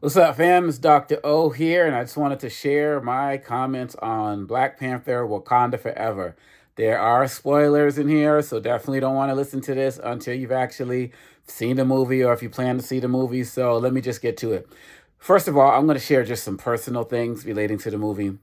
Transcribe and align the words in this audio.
What's 0.00 0.16
up, 0.16 0.36
fam? 0.36 0.68
It's 0.68 0.76
Dr. 0.76 1.18
O 1.24 1.50
here, 1.50 1.86
and 1.86 1.94
I 1.94 2.02
just 2.02 2.16
wanted 2.16 2.40
to 2.40 2.50
share 2.50 3.00
my 3.00 3.38
comments 3.38 3.94
on 3.94 4.44
Black 4.44 4.78
Panther 4.78 5.24
Wakanda 5.24 5.80
Forever. 5.80 6.36
There 6.74 6.98
are 6.98 7.26
spoilers 7.26 7.96
in 7.96 8.08
here, 8.08 8.42
so 8.42 8.60
definitely 8.60 9.00
don't 9.00 9.14
want 9.14 9.30
to 9.30 9.34
listen 9.34 9.62
to 9.62 9.74
this 9.74 9.98
until 10.02 10.34
you've 10.34 10.52
actually 10.52 11.12
seen 11.46 11.76
the 11.76 11.86
movie 11.86 12.22
or 12.22 12.34
if 12.34 12.42
you 12.42 12.50
plan 12.50 12.76
to 12.76 12.82
see 12.82 12.98
the 12.98 13.08
movie. 13.08 13.44
So 13.44 13.78
let 13.78 13.94
me 13.94 14.02
just 14.02 14.20
get 14.20 14.36
to 14.38 14.52
it. 14.52 14.68
First 15.16 15.48
of 15.48 15.56
all, 15.56 15.70
I'm 15.70 15.86
going 15.86 15.96
to 15.96 16.04
share 16.04 16.24
just 16.24 16.44
some 16.44 16.58
personal 16.58 17.04
things 17.04 17.46
relating 17.46 17.78
to 17.78 17.90
the 17.90 17.96
movie. 17.96 18.36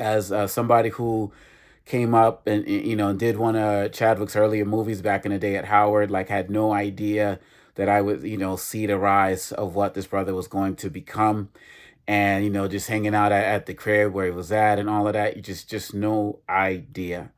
As 0.00 0.32
uh, 0.32 0.46
somebody 0.46 0.88
who 0.88 1.32
came 1.84 2.14
up 2.14 2.46
and 2.46 2.66
you 2.66 2.96
know 2.96 3.12
did 3.12 3.36
one 3.36 3.56
of 3.56 3.92
Chadwick's 3.92 4.36
earlier 4.36 4.64
movies 4.64 5.02
back 5.02 5.26
in 5.26 5.32
the 5.32 5.38
day 5.38 5.56
at 5.56 5.66
Howard, 5.66 6.10
like 6.10 6.28
had 6.28 6.50
no 6.50 6.72
idea 6.72 7.40
that 7.74 7.88
I 7.88 8.00
would, 8.00 8.22
you 8.22 8.36
know, 8.36 8.56
see 8.56 8.86
the 8.86 8.98
rise 8.98 9.52
of 9.52 9.74
what 9.74 9.94
this 9.94 10.06
brother 10.06 10.34
was 10.34 10.48
going 10.48 10.76
to 10.76 10.90
become. 10.90 11.50
And, 12.06 12.44
you 12.44 12.50
know, 12.50 12.68
just 12.68 12.88
hanging 12.88 13.14
out 13.14 13.32
at, 13.32 13.44
at 13.44 13.66
the 13.66 13.74
crib 13.74 14.12
where 14.12 14.26
he 14.26 14.32
was 14.32 14.50
at 14.52 14.78
and 14.78 14.90
all 14.90 15.06
of 15.06 15.12
that, 15.14 15.36
you 15.36 15.42
just 15.42 15.70
just 15.70 15.94
no 15.94 16.40
idea. 16.48 17.30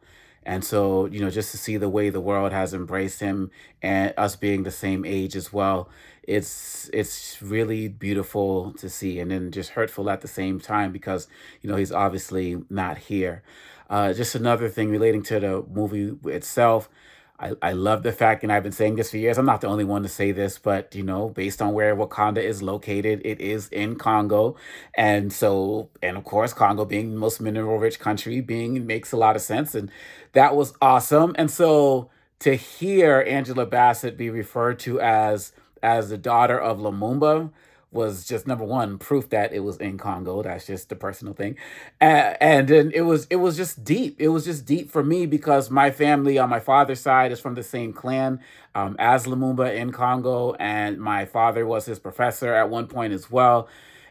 And 0.47 0.65
so, 0.65 1.07
you 1.07 1.21
know, 1.21 1.31
just 1.31 1.51
to 1.53 1.59
see 1.59 1.77
the 1.77 1.89
way 1.89 2.11
the 2.11 2.21
world 2.21 2.53
has 2.53 2.75
embraced 2.75 3.21
him 3.21 3.51
and 3.83 4.13
us 4.17 4.37
being 4.37 4.63
the 4.63 4.71
same 4.71 5.05
age 5.05 5.37
as 5.37 5.53
well, 5.53 5.89
it's 6.23 6.91
it's 6.93 7.41
really 7.43 7.89
beautiful 7.89 8.73
to 8.75 8.89
see 8.91 9.21
and 9.21 9.31
then 9.31 9.51
just 9.51 9.71
hurtful 9.71 10.11
at 10.11 10.21
the 10.21 10.29
same 10.29 10.61
time 10.61 10.93
because, 10.93 11.29
you 11.63 11.71
know, 11.71 11.77
he's 11.77 11.93
obviously 11.93 12.63
not 12.71 12.99
here. 12.99 13.43
Uh, 13.89 14.13
just 14.13 14.35
another 14.35 14.69
thing 14.69 14.91
relating 14.91 15.23
to 15.23 15.41
the 15.41 15.65
movie 15.71 16.17
itself. 16.31 16.89
I, 17.39 17.53
I 17.61 17.73
love 17.73 18.05
the 18.05 18.13
fact, 18.13 18.45
and 18.45 18.53
I've 18.53 18.63
been 18.63 18.71
saying 18.71 18.95
this 18.95 19.11
for 19.11 19.17
years. 19.17 19.39
I'm 19.39 19.45
not 19.47 19.61
the 19.61 19.67
only 19.67 19.85
one 19.85 20.05
to 20.05 20.09
say 20.09 20.31
this, 20.31 20.57
but 20.59 20.95
you 20.95 21.03
know, 21.03 21.29
based 21.29 21.61
on 21.61 21.73
where 21.73 21.97
Wakanda 21.97 22.39
is 22.39 22.63
located, 22.63 23.21
it 23.25 23.41
is 23.41 23.69
in 23.71 23.97
Congo, 23.97 24.57
and 24.97 25.33
so, 25.33 25.89
and 26.01 26.17
of 26.17 26.23
course, 26.25 26.53
Congo 26.53 26.85
being 26.85 27.13
the 27.13 27.19
most 27.19 27.41
mineral-rich 27.41 27.99
country, 27.99 28.41
being 28.41 28.87
makes 28.87 29.11
a 29.11 29.17
lot 29.17 29.35
of 29.35 29.43
sense, 29.43 29.75
and 29.75 29.91
that 30.33 30.55
was 30.55 30.75
awesome. 30.81 31.35
And 31.37 31.51
so, 31.51 32.09
to 32.39 32.55
hear 32.55 33.25
Angela 33.27 33.67
Bassett 33.67 34.17
be 34.17 34.31
referred 34.31 34.79
to 34.81 35.01
as 35.01 35.53
as 35.83 36.11
the 36.11 36.19
daughter 36.19 36.59
of 36.59 36.79
Lumumba 36.79 37.51
was 37.95 38.27
just 38.27 38.47
number 38.47 38.65
one 38.65 38.99
proof 38.99 39.31
that 39.31 39.53
it 39.53 39.61
was 39.61 39.79
in 39.79 39.99
Congo. 39.99 40.43
That's 40.43 40.67
just 40.67 40.89
the 40.89 40.97
personal 40.97 41.35
thing, 41.35 41.57
and, 42.01 42.37
and 42.41 42.69
then 42.69 42.93
it 42.95 43.03
was 43.03 43.27
it 43.31 43.37
was 43.37 43.57
just 43.57 43.85
deep. 43.85 44.17
It 44.21 44.29
was 44.29 44.45
just 44.45 44.67
deep 44.67 44.91
for 44.91 45.03
me 45.05 45.27
because 45.27 45.71
my 45.71 45.91
family 45.91 46.39
on 46.39 46.51
my 46.51 46.61
father's 46.61 47.01
side 47.01 47.33
is 47.33 47.41
from 47.41 47.55
the 47.55 47.63
same 47.63 47.93
clan 47.93 48.41
um, 48.75 48.97
as 48.99 49.27
Lumumba 49.27 49.75
in 49.75 49.93
Congo, 49.93 50.55
and 50.55 50.99
my 50.99 51.25
father 51.25 51.67
was 51.67 51.87
his 51.87 51.99
professor 51.99 52.53
at 52.53 52.69
one 52.69 52.89
point 52.89 53.13
as 53.13 53.31
well, 53.31 53.69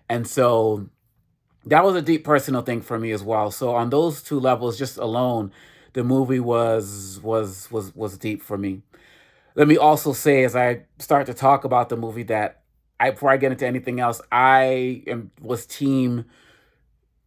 and 0.10 0.28
so 0.28 0.90
that 1.66 1.84
was 1.84 1.96
a 1.96 2.02
deep 2.02 2.24
personal 2.24 2.62
thing 2.62 2.82
for 2.82 3.00
me 3.00 3.12
as 3.12 3.24
well. 3.24 3.52
So 3.52 3.76
on 3.76 3.90
those 3.90 4.22
two 4.22 4.40
levels, 4.40 4.78
just 4.78 4.98
alone, 4.98 5.52
the 5.94 6.04
movie 6.04 6.40
was 6.40 7.20
was 7.24 7.72
was 7.72 7.96
was 7.96 8.18
deep 8.18 8.42
for 8.42 8.58
me. 8.58 8.82
Let 9.56 9.68
me 9.68 9.78
also 9.78 10.14
say, 10.14 10.44
as 10.44 10.56
I 10.56 10.84
start 11.00 11.28
to 11.28 11.34
talk 11.34 11.64
about 11.64 11.90
the 11.90 11.98
movie, 11.98 12.24
that 12.24 12.63
I 13.04 13.12
before 13.12 13.32
I 13.32 13.38
get 13.38 13.52
into 13.52 13.68
anything 13.68 14.00
else, 14.00 14.22
I 14.32 15.04
am 15.08 15.32
was 15.42 15.66
team 15.66 16.26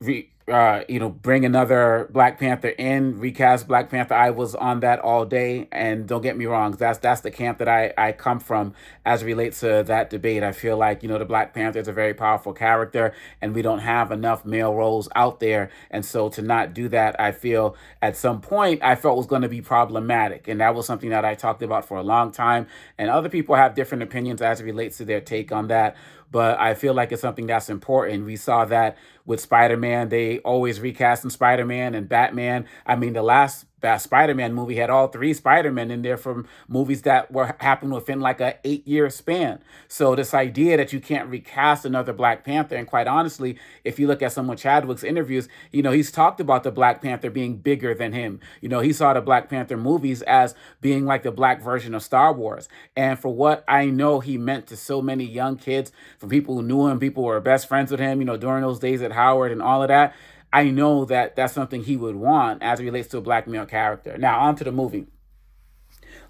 re, 0.01 0.31
uh, 0.49 0.85
you 0.89 1.01
know, 1.01 1.09
bring 1.09 1.45
another 1.45 2.09
Black 2.13 2.39
Panther 2.39 2.69
in, 2.69 3.19
recast 3.19 3.67
Black 3.67 3.91
Panther. 3.91 4.15
I 4.15 4.31
was 4.31 4.55
on 4.55 4.79
that 4.81 5.01
all 5.01 5.25
day, 5.25 5.67
and 5.73 6.07
don't 6.07 6.23
get 6.23 6.37
me 6.37 6.47
wrong, 6.47 6.73
that's 6.73 6.99
that's 6.99 7.21
the 7.21 7.33
camp 7.33 7.59
that 7.59 7.69
I 7.69 7.93
I 7.99 8.13
come 8.13 8.39
from 8.39 8.73
as 9.05 9.25
relates 9.25 9.61
to 9.61 9.83
that 9.85 10.09
debate. 10.09 10.45
I 10.45 10.53
feel 10.53 10.77
like 10.77 11.03
you 11.03 11.09
know 11.09 11.19
the 11.19 11.25
Black 11.25 11.53
Panther 11.53 11.81
is 11.81 11.89
a 11.89 11.93
very 11.93 12.15
powerful 12.15 12.53
character, 12.53 13.13
and 13.43 13.57
we 13.57 13.63
don't 13.63 13.81
have 13.81 14.13
enough 14.13 14.45
male 14.45 14.73
roles 14.73 15.09
out 15.17 15.41
there, 15.41 15.71
and 15.91 16.05
so 16.05 16.29
to 16.29 16.43
not 16.43 16.75
do 16.75 16.89
that, 16.91 17.21
I 17.21 17.33
feel 17.33 17.77
at 18.01 18.17
some 18.17 18.41
point 18.41 18.85
I 18.85 18.95
felt 18.95 19.17
was 19.17 19.27
going 19.27 19.43
to 19.43 19.49
be 19.49 19.63
problematic, 19.63 20.47
and 20.47 20.61
that 20.61 20.77
was 20.77 20.87
something 20.87 21.11
that 21.11 21.25
I 21.25 21.35
talked 21.35 21.63
about 21.63 21.85
for 21.85 21.97
a 21.97 22.05
long 22.05 22.31
time, 22.31 22.69
and 22.99 23.11
other 23.11 23.29
people 23.29 23.57
have 23.57 23.75
different 23.75 24.05
opinions 24.05 24.41
as 24.41 24.61
it 24.61 24.65
relates 24.65 24.99
to 24.99 25.05
their 25.05 25.21
take 25.21 25.51
on 25.51 25.67
that 25.69 25.97
but 26.31 26.59
I 26.59 26.75
feel 26.75 26.95
like 26.95 27.13
it's 27.13 27.23
something 27.23 27.47
that's 27.47 27.71
important. 27.71 28.25
We 28.25 28.37
saw 28.37 28.65
that 28.67 28.97
with 29.25 29.41
Spider 29.41 29.77
Man. 29.77 30.09
They 30.09 30.39
always 30.41 30.81
recast 30.81 31.07
recasting 31.07 31.31
Spider 31.31 31.65
Man 31.65 31.95
and 31.95 32.09
Batman. 32.09 32.67
I 32.87 32.97
mean, 32.97 33.13
the 33.13 33.23
last 33.23 33.67
that 33.81 33.99
Spider-Man 33.99 34.55
movie 34.55 34.77
had 34.77 34.89
all 34.89 35.09
three 35.09 35.35
Spider-Men 35.35 35.91
in 35.91 36.03
there 36.03 36.17
from 36.17 36.47
movies 36.67 37.03
that 37.03 37.31
were 37.31 37.55
happened 37.61 37.93
within 37.93 38.21
like 38.21 38.41
a 38.41 38.59
eight-year 38.65 39.11
span. 39.11 39.61
So 39.87 40.15
this 40.15 40.33
idea 40.33 40.77
that 40.79 40.93
you 40.93 41.01
can't 41.01 41.29
recast 41.29 41.85
another 41.85 42.13
Black 42.13 42.45
Panther, 42.45 42.77
and 42.77 42.87
quite 42.87 43.07
honestly, 43.07 43.59
if 43.85 43.99
you 43.99 44.07
look 44.07 44.23
at 44.23 44.33
some 44.33 44.49
of 44.49 44.59
Chadwick's 44.59 45.05
interviews, 45.05 45.49
you 45.73 45.83
know, 45.83 45.93
he's 45.93 46.11
talked 46.11 46.41
about 46.41 46.63
the 46.63 46.71
Black 46.71 47.03
Panther 47.03 47.31
being 47.31 47.57
bigger 47.57 47.95
than 47.95 48.13
him. 48.13 48.41
You 48.61 48.69
know, 48.69 48.81
he 48.81 48.93
saw 48.93 49.13
the 49.13 49.21
Black 49.21 49.51
Panther 49.51 49.77
movies 49.77 50.23
as 50.23 50.55
being 50.81 51.05
like 51.05 51.23
the 51.23 51.31
black 51.31 51.61
version 51.63 51.95
of 51.95 52.03
Star 52.03 52.33
Wars. 52.33 52.69
And 52.97 53.19
for 53.19 53.35
what 53.35 53.65
I 53.69 53.87
know 53.87 54.21
he 54.21 54.39
meant 54.39 54.67
to 54.69 54.77
so 54.77 55.03
many 55.03 55.25
young 55.25 55.57
kids, 55.57 55.93
from 56.19 56.31
people 56.31 56.57
who 56.57 56.63
knew 56.63 56.87
him, 56.87 56.99
people 56.99 57.23
who 57.23 57.29
were 57.29 57.41
best 57.41 57.69
friends 57.69 57.91
with 57.91 58.01
him, 58.01 58.21
you 58.21 58.25
know, 58.25 58.37
during 58.37 58.63
those 58.63 58.79
days 58.79 59.03
at 59.03 59.13
Howard 59.13 59.53
and 59.53 59.61
all 59.61 59.83
of 59.83 59.89
that, 59.89 60.15
I 60.57 60.71
know 60.71 61.05
that 61.05 61.37
that's 61.37 61.53
something 61.53 61.85
he 61.85 61.99
would 61.99 62.17
want 62.17 62.63
as 62.63 62.81
it 62.81 62.85
relates 62.85 63.09
to 63.09 63.19
a 63.19 63.21
black 63.21 63.47
male 63.47 63.67
character. 63.67 64.17
Now, 64.17 64.41
on 64.41 64.57
to 64.57 64.65
the 64.65 64.73
movie. 64.73 65.07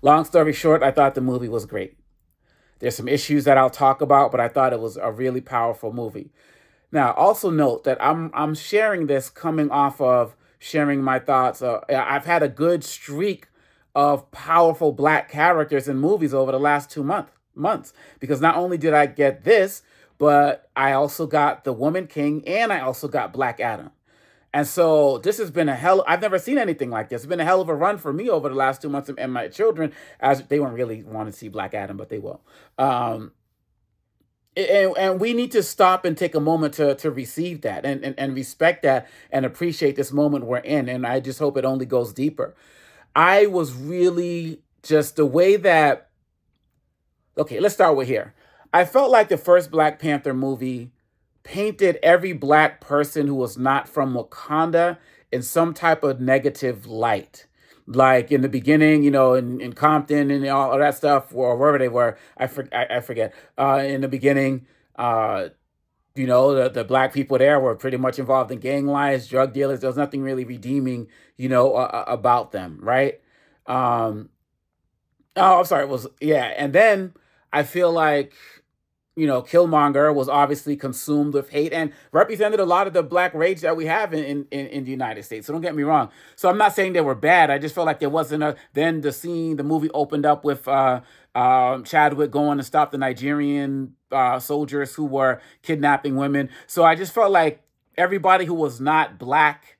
Long 0.02 0.24
story 0.24 0.52
short, 0.52 0.82
I 0.82 0.90
thought 0.90 1.14
the 1.14 1.20
movie 1.20 1.48
was 1.48 1.64
great. 1.64 1.96
There's 2.80 2.96
some 2.96 3.06
issues 3.06 3.44
that 3.44 3.56
I'll 3.56 3.70
talk 3.70 4.00
about, 4.00 4.32
but 4.32 4.40
I 4.40 4.48
thought 4.48 4.72
it 4.72 4.80
was 4.80 4.96
a 4.96 5.12
really 5.12 5.40
powerful 5.40 5.92
movie. 5.92 6.32
Now, 6.90 7.12
also 7.12 7.50
note 7.50 7.84
that 7.84 8.02
I'm 8.02 8.32
I'm 8.34 8.56
sharing 8.56 9.06
this 9.06 9.30
coming 9.30 9.70
off 9.70 10.00
of 10.00 10.34
sharing 10.58 11.04
my 11.04 11.20
thoughts. 11.20 11.62
Uh, 11.62 11.82
I've 11.88 12.24
had 12.24 12.42
a 12.42 12.48
good 12.48 12.82
streak 12.82 13.46
of 13.94 14.28
powerful 14.32 14.90
black 14.90 15.30
characters 15.30 15.86
in 15.86 15.98
movies 15.98 16.34
over 16.34 16.50
the 16.50 16.58
last 16.58 16.90
two 16.90 17.04
month, 17.04 17.30
months 17.54 17.92
because 18.18 18.40
not 18.40 18.56
only 18.56 18.76
did 18.76 18.92
I 18.92 19.06
get 19.06 19.44
this, 19.44 19.82
but 20.18 20.68
I 20.74 20.94
also 20.94 21.28
got 21.28 21.62
The 21.62 21.72
Woman 21.72 22.08
King 22.08 22.42
and 22.48 22.72
I 22.72 22.80
also 22.80 23.06
got 23.06 23.32
Black 23.32 23.60
Adam. 23.60 23.92
And 24.56 24.66
so 24.66 25.18
this 25.18 25.36
has 25.36 25.50
been 25.50 25.68
a 25.68 25.74
hell. 25.74 26.02
I've 26.08 26.22
never 26.22 26.38
seen 26.38 26.56
anything 26.56 26.88
like 26.88 27.10
this. 27.10 27.20
It's 27.20 27.28
been 27.28 27.40
a 27.40 27.44
hell 27.44 27.60
of 27.60 27.68
a 27.68 27.74
run 27.74 27.98
for 27.98 28.10
me 28.10 28.30
over 28.30 28.48
the 28.48 28.54
last 28.54 28.80
two 28.80 28.88
months, 28.88 29.10
and 29.18 29.30
my 29.30 29.48
children, 29.48 29.92
as 30.18 30.44
they 30.44 30.58
won't 30.58 30.72
really 30.72 31.02
want 31.02 31.30
to 31.30 31.38
see 31.38 31.48
Black 31.48 31.74
Adam, 31.74 31.98
but 31.98 32.08
they 32.08 32.18
will. 32.18 32.40
Um, 32.78 33.32
and, 34.56 34.96
and 34.96 35.20
we 35.20 35.34
need 35.34 35.52
to 35.52 35.62
stop 35.62 36.06
and 36.06 36.16
take 36.16 36.34
a 36.34 36.40
moment 36.40 36.72
to 36.74 36.94
to 36.94 37.10
receive 37.10 37.60
that 37.60 37.84
and, 37.84 38.02
and 38.02 38.18
and 38.18 38.34
respect 38.34 38.82
that 38.84 39.10
and 39.30 39.44
appreciate 39.44 39.94
this 39.94 40.10
moment 40.10 40.46
we're 40.46 40.56
in. 40.56 40.88
And 40.88 41.06
I 41.06 41.20
just 41.20 41.38
hope 41.38 41.58
it 41.58 41.66
only 41.66 41.84
goes 41.84 42.14
deeper. 42.14 42.54
I 43.14 43.44
was 43.44 43.74
really 43.74 44.62
just 44.82 45.16
the 45.16 45.26
way 45.26 45.56
that. 45.56 46.08
Okay, 47.36 47.60
let's 47.60 47.74
start 47.74 47.94
with 47.94 48.08
here. 48.08 48.32
I 48.72 48.86
felt 48.86 49.10
like 49.10 49.28
the 49.28 49.36
first 49.36 49.70
Black 49.70 49.98
Panther 49.98 50.32
movie 50.32 50.92
painted 51.46 51.96
every 52.02 52.32
black 52.32 52.80
person 52.80 53.28
who 53.28 53.36
was 53.36 53.56
not 53.56 53.88
from 53.88 54.14
Wakanda 54.14 54.98
in 55.30 55.42
some 55.42 55.72
type 55.72 56.02
of 56.02 56.20
negative 56.20 56.86
light. 56.86 57.46
Like 57.86 58.32
in 58.32 58.40
the 58.40 58.48
beginning, 58.48 59.04
you 59.04 59.12
know, 59.12 59.34
in, 59.34 59.60
in 59.60 59.72
Compton 59.72 60.32
and 60.32 60.44
all 60.48 60.72
of 60.72 60.80
that 60.80 60.96
stuff, 60.96 61.32
or 61.32 61.56
wherever 61.56 61.78
they 61.78 61.88
were, 61.88 62.18
I, 62.36 62.48
for, 62.48 62.68
I, 62.72 62.96
I 62.96 63.00
forget. 63.00 63.32
Uh, 63.56 63.84
in 63.86 64.00
the 64.00 64.08
beginning, 64.08 64.66
uh, 64.96 65.50
you 66.16 66.26
know, 66.26 66.52
the, 66.52 66.68
the 66.68 66.82
black 66.82 67.12
people 67.12 67.38
there 67.38 67.60
were 67.60 67.76
pretty 67.76 67.96
much 67.96 68.18
involved 68.18 68.50
in 68.50 68.58
gang 68.58 68.86
lives, 68.86 69.28
drug 69.28 69.52
dealers. 69.52 69.80
There 69.80 69.88
was 69.88 69.96
nothing 69.96 70.22
really 70.22 70.44
redeeming, 70.44 71.06
you 71.36 71.48
know, 71.48 71.74
uh, 71.74 72.04
about 72.08 72.50
them, 72.50 72.80
right? 72.82 73.20
Um, 73.66 74.30
oh, 75.36 75.60
I'm 75.60 75.64
sorry. 75.64 75.84
It 75.84 75.88
was, 75.88 76.08
yeah. 76.20 76.54
And 76.56 76.72
then 76.72 77.14
I 77.52 77.62
feel 77.62 77.92
like 77.92 78.34
you 79.16 79.26
know, 79.26 79.40
Killmonger 79.42 80.14
was 80.14 80.28
obviously 80.28 80.76
consumed 80.76 81.32
with 81.32 81.48
hate 81.48 81.72
and 81.72 81.90
represented 82.12 82.60
a 82.60 82.66
lot 82.66 82.86
of 82.86 82.92
the 82.92 83.02
black 83.02 83.32
rage 83.32 83.62
that 83.62 83.74
we 83.74 83.86
have 83.86 84.12
in, 84.12 84.46
in, 84.50 84.66
in 84.66 84.84
the 84.84 84.90
United 84.90 85.24
States. 85.24 85.46
So 85.46 85.54
don't 85.54 85.62
get 85.62 85.74
me 85.74 85.82
wrong. 85.82 86.10
So 86.36 86.50
I'm 86.50 86.58
not 86.58 86.74
saying 86.74 86.92
they 86.92 87.00
were 87.00 87.14
bad. 87.14 87.50
I 87.50 87.56
just 87.56 87.74
felt 87.74 87.86
like 87.86 87.98
there 87.98 88.10
wasn't 88.10 88.42
a. 88.42 88.56
Then 88.74 89.00
the 89.00 89.12
scene, 89.12 89.56
the 89.56 89.64
movie 89.64 89.90
opened 89.94 90.26
up 90.26 90.44
with 90.44 90.68
uh, 90.68 91.00
uh, 91.34 91.80
Chadwick 91.80 92.30
going 92.30 92.58
to 92.58 92.64
stop 92.64 92.92
the 92.92 92.98
Nigerian 92.98 93.94
uh, 94.12 94.38
soldiers 94.38 94.94
who 94.94 95.06
were 95.06 95.40
kidnapping 95.62 96.16
women. 96.16 96.50
So 96.66 96.84
I 96.84 96.94
just 96.94 97.14
felt 97.14 97.32
like 97.32 97.62
everybody 97.96 98.44
who 98.44 98.54
was 98.54 98.82
not 98.82 99.18
black 99.18 99.75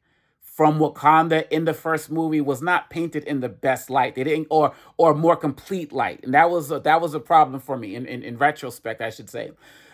from 0.57 0.79
Wakanda 0.79 1.47
in 1.51 1.67
the 1.67 1.75
first 1.75 2.11
movie 2.11 2.41
was 2.41 2.63
not 2.63 2.89
painted 2.89 3.25
in 3.25 3.41
the 3.41 3.49
best 3.49 3.91
light. 3.91 4.15
They 4.15 4.25
didn't, 4.25 4.47
or 4.51 4.73
or 4.97 5.15
more 5.15 5.37
complete 5.37 5.93
light, 5.93 6.21
and 6.25 6.33
that 6.33 6.51
was 6.51 6.73
a, 6.73 6.81
that 6.81 7.03
was 7.03 7.13
a 7.13 7.21
problem 7.21 7.61
for 7.61 7.77
me 7.77 7.95
in, 7.95 8.07
in, 8.07 8.23
in 8.23 8.39
retrospect, 8.39 9.03
I 9.03 9.11
should 9.11 9.29
say. 9.29 9.51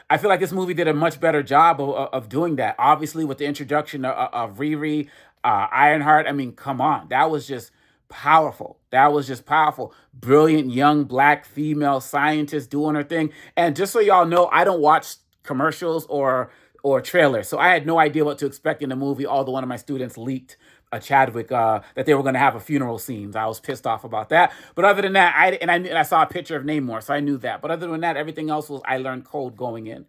I 0.09 0.19
feel 0.19 0.31
like 0.31 0.41
this 0.41 0.53
movie 0.53 0.75
did 0.75 0.87
a 0.87 0.95
much 0.95 1.19
better 1.19 1.43
job 1.43 1.81
of, 1.81 1.91
of 1.91 2.29
doing 2.29 2.57
that. 2.57 2.77
Obviously, 2.79 3.25
with 3.25 3.39
the 3.39 3.47
introduction 3.47 4.05
of, 4.05 4.15
of 4.33 4.59
Riri, 4.59 5.09
uh, 5.43 5.67
Ironheart. 5.73 6.27
I 6.29 6.33
mean, 6.33 6.53
come 6.53 6.81
on, 6.81 7.09
that 7.09 7.29
was 7.29 7.49
just 7.49 7.73
powerful. 8.09 8.79
That 8.91 9.13
was 9.13 9.27
just 9.27 9.47
powerful. 9.47 9.93
Brilliant 10.15 10.71
young 10.71 11.05
black 11.05 11.45
female 11.45 12.01
scientist 12.01 12.71
doing 12.71 12.95
her 12.95 13.03
thing. 13.03 13.33
And 13.57 13.75
just 13.75 13.93
so 13.93 13.99
y'all 13.99 14.27
know, 14.27 14.49
I 14.53 14.65
don't 14.65 14.81
watch 14.81 15.17
commercials 15.43 16.07
or 16.07 16.53
or 16.83 17.01
trailer. 17.01 17.43
So 17.43 17.59
I 17.59 17.69
had 17.69 17.87
no 17.87 17.99
idea 17.99 18.25
what 18.25 18.39
to 18.39 18.47
expect 18.47 18.83
in 18.83 18.89
the 18.89 18.97
movie. 18.97 19.27
Although 19.27 19.53
one 19.53 19.63
of 19.63 19.69
my 19.69 19.77
students 19.77 20.19
leaked 20.19 20.57
a 20.93 21.01
Chadwick 21.01 21.51
uh, 21.51 21.81
that 21.95 22.07
they 22.07 22.15
were 22.15 22.23
going 22.23 22.35
to 22.35 22.41
have 22.41 22.55
a 22.55 22.61
funeral 22.61 22.99
scenes. 22.99 23.35
I 23.35 23.47
was 23.47 23.59
pissed 23.59 23.87
off 23.87 24.05
about 24.05 24.29
that. 24.29 24.53
But 24.75 24.85
other 24.85 25.03
than 25.03 25.15
that, 25.15 25.35
I 25.35 25.53
and 25.53 25.71
I, 25.71 25.77
and 25.77 25.99
I 25.99 26.03
saw 26.03 26.23
a 26.23 26.27
picture 26.27 26.57
of 26.57 26.65
Namor, 26.65 27.03
so 27.03 27.15
I 27.15 27.21
knew 27.21 27.39
that. 27.39 27.63
But 27.63 27.71
other 27.71 27.89
than 27.89 28.01
that, 28.03 28.17
everything 28.17 28.51
else 28.51 28.69
was 28.69 28.83
I 28.85 28.99
learned 28.99 29.25
cold 29.25 29.57
going 29.57 29.87
in. 29.87 30.07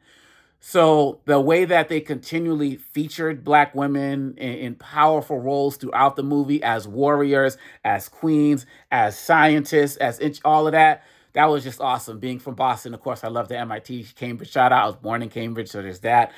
So 0.65 1.19
the 1.25 1.41
way 1.41 1.65
that 1.65 1.89
they 1.89 1.99
continually 1.99 2.77
featured 2.77 3.43
black 3.43 3.75
women 3.75 4.35
in, 4.37 4.53
in, 4.53 4.75
powerful 4.75 5.37
roles 5.37 5.75
throughout 5.75 6.15
the 6.15 6.23
movie 6.23 6.63
as 6.63 6.87
warriors, 6.87 7.57
as 7.83 8.07
queens, 8.07 8.65
as 8.89 9.19
scientists, 9.19 9.97
as 9.97 10.21
all 10.45 10.65
of 10.65 10.71
that, 10.71 11.03
that 11.33 11.47
was 11.47 11.65
just 11.65 11.81
awesome. 11.81 12.19
Being 12.19 12.39
from 12.39 12.55
Boston, 12.55 12.93
of 12.93 13.01
course, 13.01 13.25
I 13.25 13.27
love 13.27 13.49
the 13.49 13.57
MIT 13.57 14.07
Cambridge 14.15 14.51
shout 14.51 14.71
out. 14.71 14.83
I 14.83 14.85
was 14.85 14.95
born 14.95 15.21
in 15.21 15.29
Cambridge, 15.29 15.67
so 15.67 15.81
there's 15.81 15.99
that. 15.99 16.31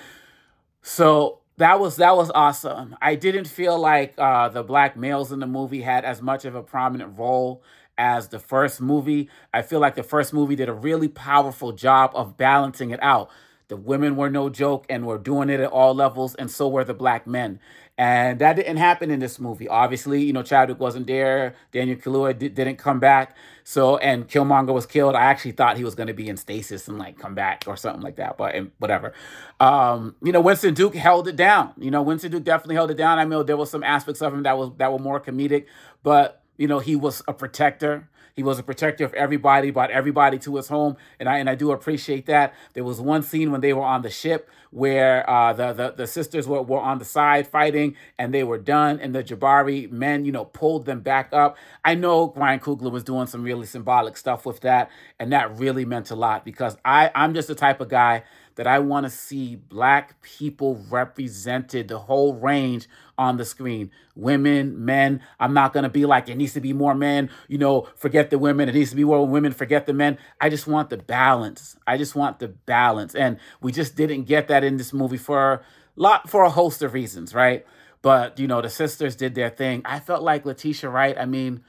So 0.88 1.40
that 1.58 1.80
was 1.80 1.96
that 1.98 2.16
was 2.16 2.30
awesome. 2.36 2.96
I 3.02 3.16
didn't 3.16 3.46
feel 3.48 3.80
like 3.80 4.14
uh, 4.20 4.50
the 4.50 4.62
black 4.62 4.96
males 4.96 5.32
in 5.32 5.40
the 5.40 5.48
movie 5.48 5.82
had 5.82 6.06
as 6.06 6.22
much 6.22 6.46
of 6.46 6.54
a 6.54 6.62
prominent 6.62 7.18
role 7.18 7.64
as 7.98 8.28
the 8.28 8.38
first 8.38 8.80
movie. 8.80 9.28
I 9.52 9.64
feel 9.64 9.80
like 9.80 9.96
the 9.96 10.04
first 10.04 10.32
movie 10.32 10.56
did 10.56 10.70
a 10.70 10.74
really 10.74 11.08
powerful 11.08 11.72
job 11.72 12.12
of 12.14 12.38
balancing 12.38 12.92
it 12.92 13.02
out. 13.02 13.32
The 13.68 13.78
women 13.78 14.16
were 14.16 14.30
no 14.30 14.48
joke 14.50 14.86
and 14.88 15.08
were 15.08 15.18
doing 15.18 15.50
it 15.50 15.60
at 15.60 15.72
all 15.72 15.96
levels, 15.96 16.36
and 16.36 16.52
so 16.52 16.68
were 16.68 16.84
the 16.84 16.94
black 16.94 17.26
men. 17.26 17.60
And 17.98 18.40
that 18.40 18.58
didn't 18.58 18.76
happen 18.76 19.10
in 19.10 19.20
this 19.20 19.40
movie. 19.40 19.70
Obviously, 19.70 20.22
you 20.22 20.34
know, 20.34 20.44
Chadwick 20.44 20.82
wasn't 20.82 21.08
there. 21.08 21.56
Daniel 21.72 21.98
Kaluuya 21.98 22.38
di- 22.38 22.50
didn't 22.50 22.76
come 22.76 23.00
back. 23.00 23.38
So, 23.64 23.96
and 23.98 24.28
Killmonger 24.28 24.74
was 24.74 24.86
killed. 24.86 25.16
I 25.16 25.24
actually 25.24 25.54
thought 25.54 25.78
he 25.78 25.86
was 25.86 25.96
going 25.96 26.08
to 26.08 26.14
be 26.14 26.28
in 26.28 26.36
stasis 26.36 26.90
and 26.90 26.98
like 27.00 27.18
come 27.18 27.36
back 27.36 27.64
or 27.68 27.78
something 27.78 28.02
like 28.02 28.18
that, 28.18 28.38
but 28.38 28.54
and 28.54 28.72
whatever. 28.80 29.14
Um, 29.62 30.16
you 30.22 30.34
know, 30.34 30.42
Winston 30.42 30.74
Duke 30.74 30.94
held 30.96 31.30
it 31.30 31.38
down. 31.38 31.72
You 31.78 31.90
know, 31.90 32.02
Winston 32.02 32.32
Duke 32.32 32.44
definitely 32.44 32.76
held 32.76 32.92
it 32.92 32.98
down. 32.98 33.18
I 33.18 33.24
know 33.24 33.44
there 33.44 33.58
was 33.58 33.72
some 33.72 33.84
aspects 33.84 34.22
of 34.22 34.34
him 34.34 34.44
that 34.44 34.58
was 34.58 34.72
that 34.78 34.92
were 34.92 35.00
more 35.00 35.22
comedic, 35.22 35.66
but 36.04 36.44
you 36.58 36.68
know, 36.68 36.80
he 36.80 36.98
was 36.98 37.24
a 37.30 37.34
protector. 37.34 38.10
He 38.36 38.44
was 38.44 38.60
a 38.60 38.64
protector 38.64 39.06
of 39.06 39.14
everybody, 39.14 39.72
brought 39.72 39.92
everybody 39.92 40.38
to 40.40 40.58
his 40.58 40.68
home, 40.68 40.98
and 41.22 41.30
I 41.30 41.38
and 41.38 41.50
I 41.50 41.56
do 41.56 41.72
appreciate 41.72 42.26
that. 42.26 42.54
There 42.74 42.84
was 42.84 43.00
one 43.00 43.24
scene 43.24 43.50
when 43.50 43.62
they 43.62 43.72
were 43.72 43.82
on 43.82 44.02
the 44.02 44.10
ship 44.10 44.50
where 44.72 45.28
uh, 45.30 45.54
the, 45.54 45.72
the 45.72 45.92
the 45.92 46.08
sisters 46.08 46.46
were, 46.46 46.62
were 46.62 46.82
on 46.82 47.00
the 47.00 47.06
side 47.06 47.48
fighting, 47.48 47.96
and 48.20 48.34
they 48.34 48.44
were 48.44 48.58
done, 48.58 49.00
and 49.00 49.16
the 49.16 49.24
Jabari 49.24 49.90
men, 49.90 50.26
you 50.26 50.34
know, 50.34 50.44
pulled 50.44 50.86
them 50.86 51.00
back 51.00 51.30
up. 51.32 51.56
I 51.86 51.96
know 51.96 52.34
Ryan 52.36 52.60
Coogler 52.60 52.92
was 52.92 53.06
doing 53.06 53.28
some 53.28 53.42
really 53.42 53.66
symbolic 53.66 54.18
stuff 54.18 54.46
with 54.46 54.60
that, 54.62 54.92
and 55.18 55.32
that 55.32 55.58
really 55.58 55.86
meant 55.86 56.12
a 56.12 56.16
lot 56.16 56.44
because 56.44 56.76
I 56.84 57.12
I'm 57.16 57.34
just 57.34 57.48
the 57.48 57.56
type 57.56 57.80
of 57.80 57.88
guy 57.88 58.24
that 58.56 58.68
I 58.68 58.80
want 58.80 59.06
to 59.06 59.10
see 59.10 59.56
black 59.56 60.22
people 60.22 60.82
represented, 60.90 61.88
the 61.88 62.00
whole 62.00 62.36
range 62.36 62.88
on 63.18 63.38
the 63.38 63.46
screen. 63.46 63.92
Women, 64.16 64.86
men. 64.86 65.22
I'm 65.40 65.54
not 65.54 65.74
going 65.74 65.84
to 65.84 65.90
be 65.90 66.06
like, 66.06 66.30
it 66.30 66.36
needs 66.36 66.54
to 66.54 66.62
be 66.62 66.74
more 66.74 66.96
men, 66.96 67.30
you 67.48 67.58
know, 67.58 67.88
forget 67.96 68.30
the 68.30 68.40
women. 68.40 68.70
It 68.70 68.76
needs 68.76 68.92
to 68.92 68.96
be 68.96 69.04
more 69.04 69.28
women, 69.28 69.52
forget 69.52 69.86
the 69.86 69.94
men. 69.94 70.18
I 70.40 70.50
just 70.50 70.68
want 70.68 70.90
the 70.90 70.98
balance. 70.98 71.76
I 71.86 71.98
just 71.98 72.16
want 72.16 72.40
the 72.40 72.48
balance. 72.48 73.14
And 73.14 73.38
we 73.62 73.72
just 73.72 73.96
didn't 73.96 74.24
get 74.24 74.48
that 74.48 74.64
in 74.64 74.78
this 74.78 74.94
movie 74.94 75.18
for 75.18 75.54
a 75.54 75.62
lot, 75.96 76.30
for 76.30 76.44
a 76.44 76.50
host 76.50 76.82
of 76.82 76.94
reasons, 76.94 77.34
right? 77.34 77.66
But, 78.02 78.40
you 78.40 78.48
know, 78.48 78.62
the 78.62 78.70
sisters 78.70 79.16
did 79.16 79.36
their 79.36 79.50
thing. 79.50 79.82
I 79.84 80.00
felt 80.00 80.22
like 80.24 80.46
Letitia 80.46 80.90
Wright, 80.90 81.18
I 81.18 81.26
mean, 81.26 81.64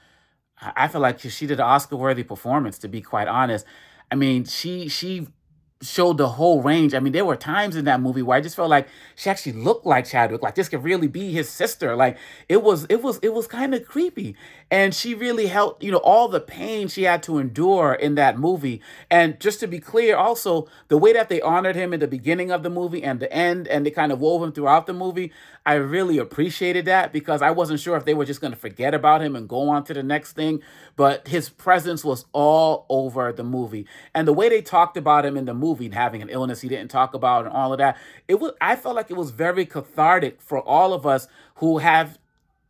I 0.60 0.88
feel 0.88 1.00
like 1.00 1.18
she 1.18 1.46
did 1.46 1.60
an 1.60 1.66
Oscar 1.66 1.96
worthy 1.96 2.22
performance, 2.22 2.78
to 2.78 2.88
be 2.88 3.00
quite 3.02 3.28
honest. 3.28 3.66
I 4.10 4.14
mean, 4.14 4.44
she 4.44 4.88
she 4.88 5.28
showed 5.82 6.17
the 6.17 6.28
whole 6.28 6.62
range. 6.62 6.94
I 6.94 7.00
mean, 7.00 7.12
there 7.12 7.25
were 7.25 7.37
times 7.37 7.76
in 7.76 7.84
that 7.84 8.00
movie 8.00 8.23
where 8.23 8.38
I 8.38 8.40
just 8.40 8.56
felt 8.56 8.70
like 8.70 8.88
she 9.14 9.28
actually 9.28 9.52
looked 9.52 9.84
like 9.84 10.06
Chadwick, 10.06 10.43
like 10.43 10.55
this 10.55 10.70
could 10.70 10.82
really 10.82 11.06
be 11.06 11.32
his 11.32 11.50
sister. 11.50 11.94
Like 11.94 12.17
it 12.49 12.62
was, 12.62 12.87
it 12.88 13.02
was, 13.02 13.19
it 13.19 13.34
was 13.34 13.46
kind 13.46 13.75
of 13.75 13.87
creepy. 13.87 14.37
And 14.70 14.94
she 14.94 15.14
really 15.14 15.46
helped, 15.46 15.84
you 15.84 15.93
know, 15.93 15.99
all 15.99 16.28
the 16.28 16.40
pain 16.40 16.88
she 16.88 17.02
had 17.02 17.23
to 17.25 17.38
endure 17.38 17.93
in 17.93 18.14
that 18.14 18.38
movie. 18.38 18.81
And 19.11 19.38
just 19.38 19.61
to 19.61 19.67
be 19.67 19.78
clear, 19.78 20.17
also 20.17 20.67
the 20.88 20.96
way 20.96 21.12
that 21.12 21.28
they 21.28 21.43
honored 21.43 21.76
him 21.76 21.93
in 21.93 22.00
the 22.00 22.08
beginning 22.08 22.50
of 22.50 22.62
the 22.62 22.70
movie 22.70 23.02
and 23.02 23.20
the 23.20 23.31
end, 23.31 23.69
and 23.69 23.84
they 23.84 23.90
kind 23.90 24.12
of 24.12 24.19
wove 24.19 24.43
him 24.43 24.52
throughout 24.52 24.87
the 24.87 24.94
movie, 24.94 25.31
I 25.67 25.75
really 25.75 26.19
appreciated 26.19 26.84
that 26.87 27.12
because 27.12 27.43
I 27.43 27.50
wasn't 27.50 27.81
sure 27.81 27.96
if 27.96 28.05
they 28.05 28.14
were 28.14 28.25
just 28.25 28.40
going 28.40 28.52
to 28.52 28.58
forget 28.58 28.94
about 28.94 29.20
him 29.20 29.37
and 29.37 29.49
go 29.49 29.69
on 29.69 29.84
to 29.84 29.94
the 29.94 30.02
next 30.02 30.32
thing. 30.32 30.62
But 30.94 31.28
his 31.28 31.49
presence 31.50 32.05
was 32.05 32.25
all 32.32 32.87
over 32.88 33.32
the 33.32 33.44
movie. 33.44 33.87
And 34.14 34.26
the 34.26 34.32
way 34.32 34.49
they 34.49 34.62
talked 34.62 34.96
about 34.96 35.26
him 35.26 35.37
in 35.37 35.44
the 35.44 35.55
movie, 35.55 35.65
having 35.74 36.22
an 36.22 36.28
illness 36.28 36.60
he 36.60 36.68
didn't 36.68 36.90
talk 36.90 37.14
about 37.14 37.46
and 37.46 37.54
all 37.54 37.72
of 37.72 37.78
that, 37.78 37.96
it 38.28 38.40
was 38.40 38.52
I 38.60 38.76
felt 38.76 38.96
like 38.96 39.10
it 39.10 39.16
was 39.16 39.30
very 39.30 39.66
cathartic 39.66 40.40
for 40.40 40.60
all 40.60 40.92
of 40.92 41.06
us 41.06 41.28
who 41.56 41.78
have 41.78 42.18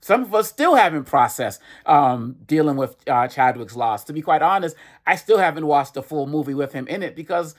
some 0.00 0.22
of 0.22 0.34
us 0.34 0.48
still 0.48 0.76
haven't 0.76 1.04
processed 1.04 1.60
um, 1.84 2.36
dealing 2.46 2.76
with 2.76 2.96
uh, 3.08 3.26
Chadwick's 3.26 3.74
loss. 3.74 4.04
To 4.04 4.12
be 4.12 4.22
quite 4.22 4.42
honest, 4.42 4.76
I 5.06 5.16
still 5.16 5.38
haven't 5.38 5.66
watched 5.66 5.94
the 5.94 6.02
full 6.02 6.26
movie 6.26 6.54
with 6.54 6.72
him 6.72 6.86
in 6.86 7.02
it 7.02 7.16
because 7.16 7.54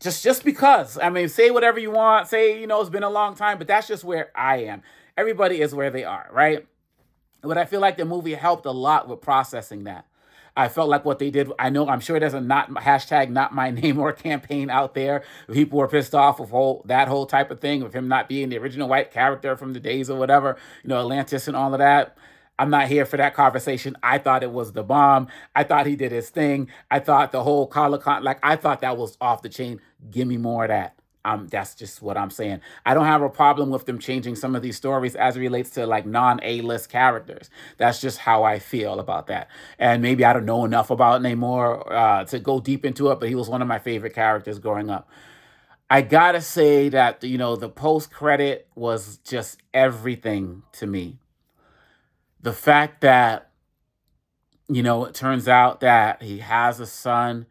just 0.00 0.22
just 0.22 0.44
because. 0.44 0.98
I 0.98 1.10
mean, 1.10 1.28
say 1.28 1.50
whatever 1.50 1.78
you 1.78 1.90
want. 1.90 2.28
Say 2.28 2.60
you 2.60 2.66
know 2.66 2.80
it's 2.80 2.90
been 2.90 3.02
a 3.02 3.10
long 3.10 3.34
time, 3.34 3.58
but 3.58 3.66
that's 3.66 3.88
just 3.88 4.04
where 4.04 4.30
I 4.34 4.58
am. 4.64 4.82
Everybody 5.16 5.60
is 5.60 5.74
where 5.74 5.90
they 5.90 6.04
are, 6.04 6.28
right? 6.32 6.66
But 7.42 7.58
I 7.58 7.64
feel 7.64 7.80
like 7.80 7.96
the 7.96 8.04
movie 8.04 8.34
helped 8.34 8.66
a 8.66 8.70
lot 8.70 9.08
with 9.08 9.20
processing 9.20 9.84
that. 9.84 10.06
I 10.56 10.68
felt 10.68 10.88
like 10.88 11.04
what 11.04 11.18
they 11.18 11.30
did. 11.30 11.50
I 11.58 11.70
know 11.70 11.88
I'm 11.88 12.00
sure 12.00 12.20
there's 12.20 12.34
a 12.34 12.40
not 12.40 12.70
hashtag 12.70 13.28
not 13.30 13.54
my 13.54 13.70
name 13.82 13.98
or 13.98 14.12
campaign 14.12 14.70
out 14.70 14.94
there. 14.94 15.24
People 15.52 15.78
were 15.78 15.88
pissed 15.88 16.14
off 16.14 16.38
with 16.38 16.50
whole 16.50 16.82
that 16.86 17.08
whole 17.08 17.26
type 17.26 17.50
of 17.50 17.60
thing 17.60 17.82
of 17.82 17.92
him 17.94 18.08
not 18.08 18.28
being 18.28 18.48
the 18.48 18.58
original 18.58 18.88
white 18.88 19.10
character 19.10 19.56
from 19.56 19.72
the 19.72 19.80
days 19.80 20.08
or 20.08 20.18
whatever, 20.18 20.56
you 20.82 20.88
know, 20.88 21.00
Atlantis 21.00 21.48
and 21.48 21.56
all 21.56 21.72
of 21.72 21.78
that. 21.78 22.16
I'm 22.56 22.70
not 22.70 22.86
here 22.86 23.04
for 23.04 23.16
that 23.16 23.34
conversation. 23.34 23.96
I 24.00 24.18
thought 24.18 24.44
it 24.44 24.52
was 24.52 24.72
the 24.72 24.84
bomb. 24.84 25.26
I 25.56 25.64
thought 25.64 25.86
he 25.86 25.96
did 25.96 26.12
his 26.12 26.30
thing. 26.30 26.68
I 26.88 27.00
thought 27.00 27.32
the 27.32 27.42
whole 27.42 27.68
Colicon, 27.68 28.22
like 28.22 28.38
I 28.44 28.54
thought 28.54 28.80
that 28.82 28.96
was 28.96 29.16
off 29.20 29.42
the 29.42 29.48
chain. 29.48 29.80
Give 30.10 30.28
me 30.28 30.36
more 30.36 30.64
of 30.64 30.68
that. 30.68 30.96
Um, 31.24 31.48
that's 31.48 31.74
just 31.74 32.02
what 32.02 32.16
I'm 32.16 32.30
saying. 32.30 32.60
I 32.84 32.94
don't 32.94 33.06
have 33.06 33.22
a 33.22 33.30
problem 33.30 33.70
with 33.70 33.86
them 33.86 33.98
changing 33.98 34.36
some 34.36 34.54
of 34.54 34.62
these 34.62 34.76
stories 34.76 35.16
as 35.16 35.36
it 35.36 35.40
relates 35.40 35.70
to 35.70 35.86
like 35.86 36.06
non 36.06 36.40
A 36.42 36.60
list 36.60 36.90
characters. 36.90 37.50
That's 37.78 38.00
just 38.00 38.18
how 38.18 38.42
I 38.44 38.58
feel 38.58 39.00
about 39.00 39.28
that. 39.28 39.48
And 39.78 40.02
maybe 40.02 40.24
I 40.24 40.32
don't 40.32 40.44
know 40.44 40.64
enough 40.64 40.90
about 40.90 41.22
Namor 41.22 41.90
uh, 41.90 42.24
to 42.26 42.38
go 42.38 42.60
deep 42.60 42.84
into 42.84 43.10
it, 43.10 43.20
but 43.20 43.28
he 43.28 43.34
was 43.34 43.48
one 43.48 43.62
of 43.62 43.68
my 43.68 43.78
favorite 43.78 44.14
characters 44.14 44.58
growing 44.58 44.90
up. 44.90 45.08
I 45.88 46.02
gotta 46.02 46.40
say 46.40 46.88
that 46.90 47.22
you 47.24 47.38
know 47.38 47.56
the 47.56 47.68
post 47.68 48.10
credit 48.10 48.68
was 48.74 49.18
just 49.18 49.60
everything 49.72 50.62
to 50.72 50.86
me 50.86 51.18
the 52.44 52.52
fact 52.52 53.00
that 53.00 53.50
you 54.68 54.82
know 54.82 55.06
it 55.06 55.14
turns 55.14 55.48
out 55.48 55.80
that 55.80 56.22
he 56.22 56.38
has 56.38 56.78
a 56.78 56.86
son 56.86 57.46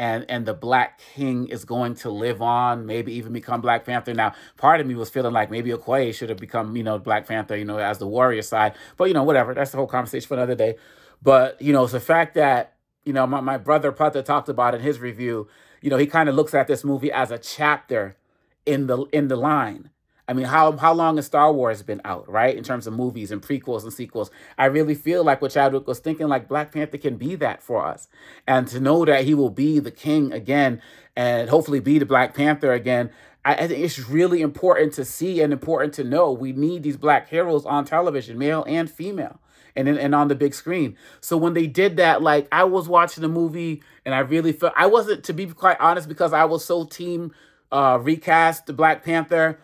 and 0.00 0.24
and 0.30 0.46
the 0.46 0.54
black 0.54 0.98
king 1.14 1.46
is 1.48 1.66
going 1.66 1.94
to 1.94 2.08
live 2.08 2.40
on 2.40 2.86
maybe 2.86 3.12
even 3.12 3.34
become 3.34 3.60
black 3.60 3.84
panther. 3.84 4.14
Now 4.14 4.32
part 4.56 4.80
of 4.80 4.86
me 4.86 4.94
was 4.94 5.10
feeling 5.10 5.34
like 5.34 5.50
maybe 5.50 5.70
okoye 5.72 6.14
should 6.14 6.30
have 6.30 6.38
become 6.38 6.74
you 6.74 6.82
know 6.82 6.98
black 6.98 7.28
panther 7.28 7.54
you 7.54 7.66
know 7.66 7.76
as 7.76 7.98
the 7.98 8.06
warrior 8.06 8.40
side. 8.40 8.72
But 8.96 9.04
you 9.04 9.14
know 9.14 9.22
whatever. 9.24 9.52
That's 9.52 9.72
the 9.72 9.76
whole 9.76 9.86
conversation 9.86 10.26
for 10.26 10.34
another 10.34 10.54
day. 10.54 10.76
But 11.22 11.60
you 11.60 11.74
know 11.74 11.84
it's 11.84 11.92
the 11.92 12.00
fact 12.00 12.34
that 12.36 12.76
you 13.04 13.12
know 13.12 13.26
my, 13.26 13.40
my 13.40 13.58
brother 13.58 13.92
Pata 13.92 14.22
talked 14.22 14.48
about 14.48 14.74
in 14.74 14.80
his 14.80 15.00
review 15.00 15.48
you 15.82 15.90
know 15.90 15.98
he 15.98 16.06
kind 16.06 16.30
of 16.30 16.34
looks 16.34 16.54
at 16.54 16.66
this 16.66 16.82
movie 16.82 17.12
as 17.12 17.30
a 17.30 17.38
chapter 17.38 18.16
in 18.64 18.86
the 18.86 19.04
in 19.12 19.28
the 19.28 19.36
line 19.36 19.90
I 20.30 20.32
mean, 20.32 20.46
how 20.46 20.76
how 20.76 20.92
long 20.94 21.16
has 21.16 21.26
Star 21.26 21.52
Wars 21.52 21.82
been 21.82 22.00
out, 22.04 22.30
right? 22.30 22.56
In 22.56 22.62
terms 22.62 22.86
of 22.86 22.92
movies 22.92 23.32
and 23.32 23.42
prequels 23.42 23.82
and 23.82 23.92
sequels, 23.92 24.30
I 24.56 24.66
really 24.66 24.94
feel 24.94 25.24
like 25.24 25.42
what 25.42 25.50
Chadwick 25.50 25.88
was 25.88 25.98
thinking, 25.98 26.28
like 26.28 26.46
Black 26.46 26.70
Panther 26.70 26.98
can 26.98 27.16
be 27.16 27.34
that 27.34 27.64
for 27.64 27.84
us, 27.84 28.06
and 28.46 28.68
to 28.68 28.78
know 28.78 29.04
that 29.04 29.24
he 29.24 29.34
will 29.34 29.50
be 29.50 29.80
the 29.80 29.90
king 29.90 30.32
again, 30.32 30.80
and 31.16 31.50
hopefully 31.50 31.80
be 31.80 31.98
the 31.98 32.06
Black 32.06 32.32
Panther 32.32 32.72
again. 32.72 33.10
I, 33.44 33.66
think 33.66 33.80
it's 33.80 33.98
really 33.98 34.40
important 34.40 34.92
to 34.94 35.04
see 35.04 35.40
and 35.40 35.52
important 35.52 35.94
to 35.94 36.04
know. 36.04 36.30
We 36.30 36.52
need 36.52 36.84
these 36.84 36.98
black 36.98 37.28
heroes 37.28 37.64
on 37.64 37.84
television, 37.86 38.38
male 38.38 38.64
and 38.68 38.88
female 38.88 39.40
and 39.74 39.88
and 39.88 40.14
on 40.14 40.28
the 40.28 40.36
big 40.36 40.54
screen. 40.54 40.96
So 41.20 41.36
when 41.36 41.54
they 41.54 41.66
did 41.66 41.96
that, 41.96 42.22
like 42.22 42.46
I 42.52 42.64
was 42.64 42.88
watching 42.88 43.22
the 43.22 43.28
movie 43.28 43.82
and 44.04 44.14
I 44.14 44.20
really 44.20 44.52
felt 44.52 44.74
I 44.76 44.86
wasn't 44.86 45.24
to 45.24 45.32
be 45.32 45.46
quite 45.46 45.80
honest 45.80 46.06
because 46.06 46.32
I 46.32 46.44
was 46.44 46.64
so 46.64 46.84
team 46.84 47.32
uh 47.72 47.98
recast 48.00 48.66
the 48.66 48.72
Black 48.72 49.02
Panther 49.02 49.58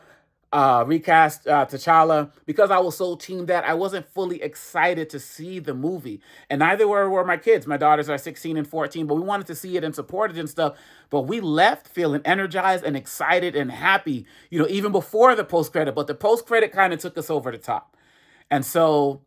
uh, 0.53 0.85
recast 0.87 1.47
uh, 1.47 1.67
T'Challa 1.67 2.31
because 2.47 2.71
I 2.71 2.79
was 2.79 2.97
so 2.97 3.17
team 3.17 3.47
that 3.47 3.65
I 3.65 3.75
wasn't 3.75 4.09
fully 4.09 4.41
excited 4.43 5.11
to 5.11 5.19
see 5.21 5.59
the 5.59 5.75
movie, 5.75 6.21
and 6.49 6.61
neither 6.61 6.87
were, 6.87 7.11
were 7.11 7.25
my 7.25 7.37
kids. 7.37 7.67
My 7.67 7.77
daughters 7.77 8.09
are 8.09 8.19
16 8.19 8.57
and 8.57 8.67
14, 8.67 9.07
but 9.07 9.17
we 9.17 9.23
wanted 9.23 9.47
to 9.49 9.55
see 9.55 9.77
it 9.77 9.85
and 9.85 9.95
support 9.95 10.31
it 10.31 10.39
and 10.39 10.49
stuff. 10.49 10.77
But 11.11 11.23
we 11.23 11.41
left 11.41 11.89
feeling 11.89 12.23
energized 12.25 12.85
and 12.85 12.97
excited 12.97 13.57
and 13.57 13.71
happy, 13.71 14.27
you 14.51 14.59
know, 14.59 14.69
even 14.69 14.93
before 14.93 15.35
the 15.35 15.45
post 15.45 15.73
credit. 15.73 15.95
But 15.95 16.07
the 16.07 16.15
post 16.15 16.47
credit 16.47 16.73
kind 16.73 16.93
of 16.93 17.01
took 17.01 17.19
us 17.19 17.31
over 17.31 17.51
the 17.51 17.59
top, 17.59 17.97
and 18.51 18.65
so 18.65 19.23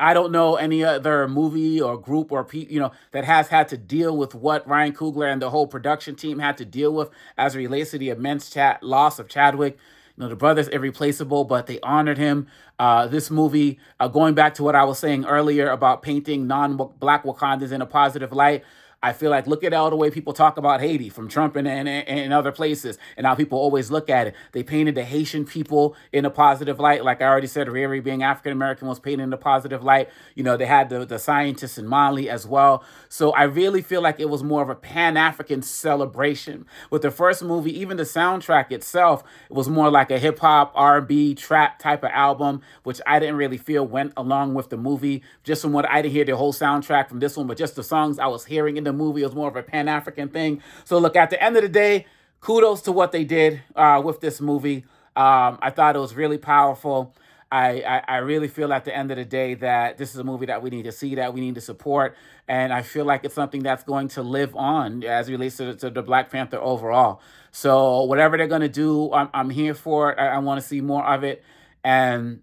I 0.00 0.14
don't 0.14 0.32
know 0.32 0.56
any 0.56 0.82
other 0.82 1.28
movie 1.28 1.80
or 1.80 1.96
group 1.96 2.32
or 2.32 2.44
people, 2.44 2.72
you 2.72 2.80
know 2.80 2.92
that 3.12 3.24
has 3.24 3.48
had 3.48 3.68
to 3.68 3.76
deal 3.76 4.16
with 4.16 4.34
what 4.34 4.66
Ryan 4.66 4.92
Coogler 4.92 5.30
and 5.30 5.40
the 5.40 5.50
whole 5.50 5.66
production 5.66 6.16
team 6.16 6.38
had 6.38 6.56
to 6.58 6.64
deal 6.64 6.92
with 6.92 7.10
as 7.38 7.54
relates 7.54 7.92
to 7.92 7.98
the 7.98 8.10
immense 8.10 8.50
chat 8.50 8.82
loss 8.82 9.18
of 9.18 9.28
Chadwick. 9.28 9.78
You 10.16 10.24
know, 10.24 10.28
the 10.28 10.36
brother's 10.36 10.68
irreplaceable, 10.68 11.44
but 11.44 11.66
they 11.66 11.80
honored 11.80 12.18
him. 12.18 12.46
Uh, 12.78 13.06
this 13.06 13.30
movie, 13.30 13.78
uh, 13.98 14.08
going 14.08 14.34
back 14.34 14.54
to 14.54 14.62
what 14.62 14.74
I 14.74 14.84
was 14.84 14.98
saying 14.98 15.24
earlier 15.24 15.70
about 15.70 16.02
painting 16.02 16.46
non-black 16.46 17.24
Wakandans 17.24 17.72
in 17.72 17.80
a 17.80 17.86
positive 17.86 18.32
light, 18.32 18.64
I 19.02 19.12
feel 19.12 19.30
like 19.30 19.48
look 19.48 19.64
at 19.64 19.72
all 19.72 19.90
the 19.90 19.96
way 19.96 20.10
people 20.10 20.32
talk 20.32 20.58
about 20.58 20.80
Haiti 20.80 21.08
from 21.08 21.26
Trump 21.26 21.56
and, 21.56 21.66
and, 21.66 21.88
and 21.88 22.32
other 22.32 22.52
places 22.52 22.98
and 23.16 23.26
how 23.26 23.34
people 23.34 23.58
always 23.58 23.90
look 23.90 24.08
at 24.08 24.28
it. 24.28 24.34
They 24.52 24.62
painted 24.62 24.94
the 24.94 25.02
Haitian 25.02 25.44
people 25.44 25.96
in 26.12 26.24
a 26.24 26.30
positive 26.30 26.78
light. 26.78 27.04
Like 27.04 27.20
I 27.20 27.26
already 27.26 27.48
said, 27.48 27.66
Riri 27.66 28.02
being 28.02 28.22
African 28.22 28.52
American 28.52 28.86
was 28.86 29.00
painted 29.00 29.24
in 29.24 29.32
a 29.32 29.36
positive 29.36 29.82
light. 29.82 30.08
You 30.36 30.44
know, 30.44 30.56
they 30.56 30.66
had 30.66 30.88
the, 30.88 31.04
the 31.04 31.18
scientists 31.18 31.78
in 31.78 31.86
Mali 31.86 32.30
as 32.30 32.46
well. 32.46 32.84
So 33.08 33.32
I 33.32 33.42
really 33.42 33.82
feel 33.82 34.02
like 34.02 34.20
it 34.20 34.30
was 34.30 34.44
more 34.44 34.62
of 34.62 34.70
a 34.70 34.76
Pan-African 34.76 35.62
celebration. 35.62 36.64
With 36.90 37.02
the 37.02 37.10
first 37.10 37.42
movie, 37.42 37.76
even 37.76 37.96
the 37.96 38.04
soundtrack 38.04 38.70
itself, 38.70 39.24
it 39.50 39.54
was 39.54 39.68
more 39.68 39.90
like 39.90 40.12
a 40.12 40.18
hip 40.18 40.38
hop, 40.38 40.70
R&B, 40.76 41.34
trap 41.34 41.80
type 41.80 42.04
of 42.04 42.10
album, 42.10 42.62
which 42.84 43.00
I 43.04 43.18
didn't 43.18 43.36
really 43.36 43.58
feel 43.58 43.84
went 43.84 44.12
along 44.16 44.54
with 44.54 44.68
the 44.68 44.76
movie. 44.76 45.22
Just 45.42 45.62
from 45.62 45.72
what 45.72 45.88
I 45.90 46.02
didn't 46.02 46.14
hear 46.14 46.24
the 46.24 46.36
whole 46.36 46.52
soundtrack 46.52 47.08
from 47.08 47.18
this 47.18 47.36
one, 47.36 47.48
but 47.48 47.58
just 47.58 47.74
the 47.74 47.82
songs 47.82 48.20
I 48.20 48.28
was 48.28 48.44
hearing 48.44 48.76
in 48.76 48.84
the 48.84 48.91
the 48.92 48.98
movie. 48.98 49.22
It 49.22 49.26
was 49.26 49.34
more 49.34 49.48
of 49.48 49.56
a 49.56 49.62
Pan 49.62 49.88
African 49.88 50.28
thing. 50.28 50.62
So, 50.84 50.98
look, 50.98 51.16
at 51.16 51.30
the 51.30 51.42
end 51.42 51.56
of 51.56 51.62
the 51.62 51.68
day, 51.68 52.06
kudos 52.40 52.82
to 52.82 52.92
what 52.92 53.12
they 53.12 53.24
did 53.24 53.62
uh, 53.74 54.02
with 54.04 54.20
this 54.20 54.40
movie. 54.40 54.84
Um, 55.14 55.58
I 55.60 55.70
thought 55.70 55.96
it 55.96 55.98
was 55.98 56.14
really 56.14 56.38
powerful. 56.38 57.14
I, 57.50 57.82
I, 57.82 58.04
I, 58.08 58.16
really 58.18 58.48
feel 58.48 58.72
at 58.72 58.86
the 58.86 58.96
end 58.96 59.10
of 59.10 59.18
the 59.18 59.26
day 59.26 59.52
that 59.56 59.98
this 59.98 60.14
is 60.14 60.16
a 60.16 60.24
movie 60.24 60.46
that 60.46 60.62
we 60.62 60.70
need 60.70 60.84
to 60.84 60.92
see, 60.92 61.16
that 61.16 61.34
we 61.34 61.42
need 61.42 61.54
to 61.56 61.60
support. 61.60 62.16
And 62.48 62.72
I 62.72 62.80
feel 62.80 63.04
like 63.04 63.24
it's 63.24 63.34
something 63.34 63.62
that's 63.62 63.84
going 63.84 64.08
to 64.08 64.22
live 64.22 64.56
on 64.56 65.04
as 65.04 65.30
relates 65.30 65.58
to, 65.58 65.76
to 65.76 65.90
the 65.90 66.02
Black 66.02 66.30
Panther 66.30 66.56
overall. 66.56 67.20
So, 67.50 68.04
whatever 68.04 68.38
they're 68.38 68.46
going 68.46 68.62
to 68.62 68.70
do, 68.70 69.12
I'm, 69.12 69.28
I'm 69.34 69.50
here 69.50 69.74
for 69.74 70.12
it. 70.12 70.18
I, 70.18 70.28
I 70.28 70.38
want 70.38 70.62
to 70.62 70.66
see 70.66 70.80
more 70.80 71.04
of 71.04 71.24
it. 71.24 71.44
And 71.84 72.40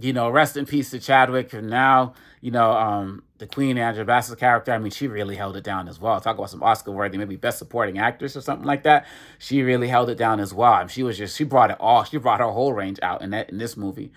you 0.00 0.12
know, 0.12 0.30
rest 0.30 0.56
in 0.56 0.66
peace 0.66 0.90
to 0.90 0.98
Chadwick. 0.98 1.52
And 1.52 1.68
now, 1.68 2.14
you 2.40 2.50
know, 2.50 2.72
um, 2.72 3.22
the 3.38 3.46
Queen 3.46 3.78
Angela 3.78 4.04
Bassett's 4.04 4.38
character, 4.38 4.72
I 4.72 4.78
mean, 4.78 4.90
she 4.90 5.08
really 5.08 5.36
held 5.36 5.56
it 5.56 5.64
down 5.64 5.88
as 5.88 6.00
well. 6.00 6.20
Talk 6.20 6.36
about 6.36 6.50
some 6.50 6.62
Oscar 6.62 6.92
worthy, 6.92 7.18
maybe 7.18 7.36
best 7.36 7.58
supporting 7.58 7.98
actress 7.98 8.36
or 8.36 8.40
something 8.40 8.66
like 8.66 8.82
that. 8.84 9.06
She 9.38 9.62
really 9.62 9.88
held 9.88 10.10
it 10.10 10.18
down 10.18 10.40
as 10.40 10.54
well. 10.54 10.72
I 10.72 10.80
mean, 10.80 10.88
she 10.88 11.02
was 11.02 11.18
just 11.18 11.36
she 11.36 11.44
brought 11.44 11.70
it 11.70 11.76
all. 11.80 12.04
She 12.04 12.18
brought 12.18 12.40
her 12.40 12.50
whole 12.50 12.72
range 12.72 12.98
out 13.02 13.22
in 13.22 13.30
that 13.30 13.50
in 13.50 13.58
this 13.58 13.76
movie. 13.76 14.12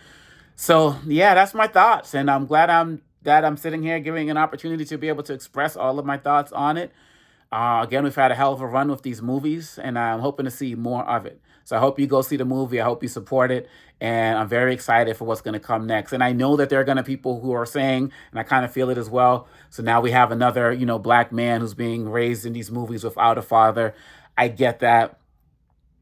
So 0.56 0.98
yeah, 1.06 1.36
that's 1.36 1.54
my 1.54 1.68
thoughts, 1.68 2.14
and 2.14 2.30
I'm 2.30 2.46
glad 2.46 2.70
I'm 2.70 3.02
that 3.24 3.46
I'm 3.46 3.58
sitting 3.58 3.84
here 3.84 4.00
giving 4.00 4.30
an 4.30 4.38
opportunity 4.38 4.86
to 4.86 4.98
be 4.98 5.08
able 5.08 5.24
to 5.24 5.34
express 5.34 5.76
all 5.76 6.00
of 6.00 6.06
my 6.06 6.18
thoughts 6.18 6.52
on 6.52 6.78
it. 6.78 6.92
Uh, 7.52 7.82
again, 7.84 8.04
we've 8.04 8.16
had 8.16 8.32
a 8.32 8.36
hell 8.36 8.54
of 8.54 8.62
a 8.62 8.68
run 8.68 8.90
with 8.90 9.02
these 9.02 9.22
movies, 9.22 9.80
and 9.82 9.98
I'm 9.98 10.20
hoping 10.20 10.46
to 10.46 10.52
see 10.52 10.76
more 10.76 11.04
of 11.04 11.26
it. 11.26 11.42
So 11.64 11.76
I 11.76 11.80
hope 11.80 12.00
you 12.00 12.08
go 12.08 12.22
see 12.22 12.38
the 12.38 12.46
movie. 12.46 12.82
I 12.82 12.84
hope 12.84 13.04
you 13.04 13.10
support 13.10 13.52
it. 13.52 13.70
And 14.02 14.38
I'm 14.38 14.48
very 14.48 14.74
excited 14.74 15.18
for 15.18 15.26
what's 15.26 15.42
going 15.42 15.54
to 15.54 15.60
come 15.60 15.86
next. 15.86 16.14
And 16.14 16.24
I 16.24 16.32
know 16.32 16.56
that 16.56 16.70
there 16.70 16.80
are 16.80 16.84
going 16.84 16.98
to 16.98 17.04
be 17.04 17.16
people 17.16 17.42
who 17.42 17.52
are 17.52 17.66
saying, 17.66 18.12
and 18.32 18.40
I 18.40 18.44
kind 18.44 18.64
of 18.64 18.72
feel 18.72 18.90
it 18.90 18.98
as 18.98 19.10
well. 19.10 19.48
So 19.70 19.84
now 19.84 20.00
we 20.02 20.12
have 20.12 20.32
another, 20.32 20.72
you 20.72 20.86
know, 20.86 20.98
black 20.98 21.32
man 21.32 21.62
who's 21.62 21.74
being 21.74 22.10
raised 22.10 22.46
in 22.46 22.54
these 22.54 22.72
movies 22.72 23.04
without 23.04 23.38
a 23.38 23.42
father. 23.42 23.94
I 24.38 24.48
get 24.48 24.80
that 24.80 25.19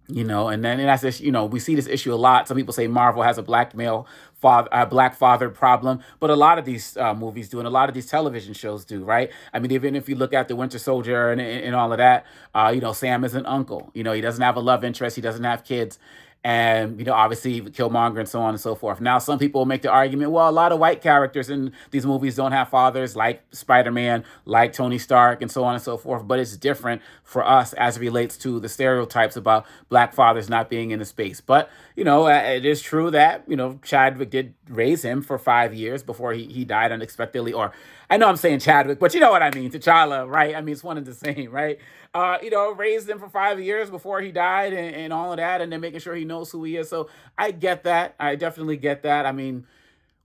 you 0.09 0.23
know 0.23 0.47
and 0.47 0.63
then 0.63 0.79
and 0.79 0.87
that's 0.87 1.01
this 1.01 1.19
you 1.19 1.31
know 1.31 1.45
we 1.45 1.59
see 1.59 1.75
this 1.75 1.87
issue 1.87 2.13
a 2.13 2.15
lot. 2.15 2.47
Some 2.47 2.57
people 2.57 2.73
say 2.73 2.87
marvel 2.87 3.23
has 3.23 3.37
a 3.37 3.43
black 3.43 3.75
male 3.75 4.07
father 4.35 4.69
a 4.71 4.85
black 4.85 5.15
father 5.15 5.49
problem 5.49 5.99
but 6.19 6.29
a 6.29 6.35
lot 6.35 6.59
of 6.59 6.65
these 6.65 6.95
uh, 6.97 7.13
movies 7.13 7.49
do 7.49 7.57
and 7.57 7.67
a 7.67 7.71
lot 7.71 7.89
of 7.89 7.95
these 7.95 8.05
television 8.05 8.53
shows 8.53 8.85
do 8.85 9.03
right? 9.03 9.31
I 9.53 9.59
mean 9.59 9.71
even 9.71 9.95
if 9.95 10.07
you 10.07 10.15
look 10.15 10.33
at 10.33 10.47
the 10.47 10.55
winter 10.55 10.79
soldier 10.79 11.31
and, 11.31 11.41
and, 11.41 11.65
and 11.65 11.75
all 11.75 11.91
of 11.91 11.97
that 11.97 12.25
uh, 12.53 12.71
you 12.73 12.81
know 12.81 12.93
sam 12.93 13.23
is 13.23 13.35
an 13.35 13.45
uncle. 13.45 13.91
You 13.93 14.03
know 14.03 14.13
he 14.13 14.21
doesn't 14.21 14.41
have 14.43 14.55
a 14.55 14.61
love 14.61 14.83
interest. 14.83 15.15
He 15.15 15.21
doesn't 15.21 15.43
have 15.43 15.63
kids 15.63 15.99
and 16.47 16.97
you 16.97 17.03
know 17.03 17.11
obviously 17.11 17.59
Killmonger 17.59 18.19
and 18.19 18.29
so 18.29 18.39
on 18.39 18.51
and 18.51 18.59
so 18.59 18.73
forth. 18.73 19.01
Now 19.01 19.19
some 19.19 19.37
people 19.37 19.65
make 19.65 19.81
the 19.81 19.91
argument, 19.91 20.31
well, 20.31 20.49
a 20.49 20.51
lot 20.51 20.71
of 20.71 20.79
white 20.79 21.01
characters 21.01 21.49
in 21.49 21.73
these 21.91 22.05
movies 22.05 22.37
don't 22.37 22.53
have 22.53 22.69
fathers, 22.69 23.17
like 23.17 23.43
Spider-Man, 23.51 24.23
like 24.45 24.71
Tony 24.71 24.97
Stark, 24.97 25.41
and 25.41 25.51
so 25.51 25.65
on 25.65 25.73
and 25.73 25.83
so 25.83 25.97
forth. 25.97 26.25
But 26.25 26.39
it's 26.39 26.55
different 26.55 27.01
for 27.25 27.45
us 27.45 27.73
as 27.73 27.97
it 27.97 27.99
relates 27.99 28.37
to 28.37 28.61
the 28.61 28.69
stereotypes 28.69 29.35
about 29.35 29.65
black 29.89 30.13
fathers 30.13 30.47
not 30.47 30.69
being 30.69 30.91
in 30.91 30.99
the 30.99 31.05
space. 31.05 31.41
But 31.41 31.69
you 31.97 32.05
know, 32.05 32.27
uh, 32.27 32.41
it 32.41 32.65
is 32.65 32.81
true 32.81 33.11
that 33.11 33.43
you 33.45 33.57
know 33.57 33.77
Chadwick 33.83 34.29
did 34.29 34.53
raise 34.69 35.03
him 35.03 35.21
for 35.21 35.37
five 35.37 35.73
years 35.73 36.01
before 36.01 36.31
he 36.31 36.45
he 36.45 36.63
died 36.63 36.93
unexpectedly, 36.93 37.51
or 37.51 37.73
I 38.09 38.17
know 38.17 38.29
I'm 38.29 38.37
saying 38.37 38.59
Chadwick, 38.59 38.99
but 38.99 39.13
you 39.13 39.19
know 39.19 39.31
what 39.31 39.43
I 39.43 39.51
mean, 39.51 39.69
T'Challa, 39.69 40.29
right? 40.29 40.55
I 40.55 40.61
mean, 40.61 40.73
it's 40.73 40.83
one 40.83 40.97
and 40.97 41.05
the 41.05 41.13
same, 41.13 41.51
right? 41.51 41.77
Uh, 42.13 42.37
you 42.41 42.49
know, 42.49 42.71
raised 42.71 43.09
him 43.09 43.19
for 43.19 43.27
five 43.27 43.59
years 43.59 43.89
before 43.89 44.21
he 44.21 44.31
died 44.31 44.73
and, 44.73 44.95
and 44.95 45.13
all 45.13 45.31
of 45.31 45.37
that, 45.37 45.61
and 45.61 45.71
then 45.71 45.81
making 45.81 45.99
sure 45.99 46.15
he 46.15 46.23
knows 46.23 46.51
who 46.51 46.63
he 46.63 46.77
is. 46.77 46.89
So 46.89 47.09
I 47.37 47.51
get 47.51 47.83
that. 47.83 48.15
I 48.19 48.35
definitely 48.35 48.77
get 48.77 49.03
that. 49.03 49.25
I 49.25 49.33
mean, 49.33 49.67